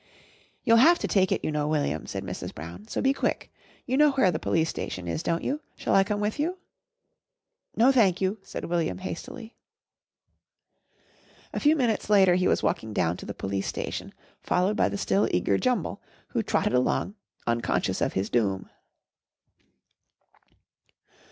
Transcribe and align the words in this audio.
"You'll 0.63 0.77
have 0.77 0.97
to 0.97 1.07
take 1.07 1.31
it, 1.31 1.45
you 1.45 1.51
know, 1.51 1.67
William," 1.67 2.07
said 2.07 2.23
Mrs. 2.23 2.55
Brown, 2.55 2.87
"so 2.87 3.03
be 3.03 3.13
quick. 3.13 3.51
You 3.85 3.97
know 3.97 4.09
where 4.13 4.31
the 4.31 4.39
Police 4.39 4.67
Station 4.67 5.07
is, 5.07 5.21
don't 5.21 5.43
you? 5.43 5.61
Shall 5.75 5.93
I 5.93 6.03
come 6.03 6.19
with 6.19 6.39
you?" 6.39 6.57
"No, 7.75 7.91
thank 7.91 8.19
you," 8.19 8.39
said 8.41 8.65
William 8.65 8.97
hastily. 8.97 9.53
A 11.53 11.59
few 11.59 11.75
minutes 11.75 12.09
later 12.09 12.33
he 12.33 12.47
was 12.47 12.63
walking 12.63 12.93
down 12.93 13.15
to 13.17 13.27
the 13.27 13.35
Police 13.35 13.67
Station 13.67 14.11
followed 14.41 14.75
by 14.75 14.89
the 14.89 14.97
still 14.97 15.27
eager 15.29 15.59
Jumble, 15.59 16.01
who 16.29 16.41
trotted 16.41 16.73
along, 16.73 17.13
unconscious 17.45 18.01
of 18.01 18.13
his 18.13 18.27
doom. 18.31 18.71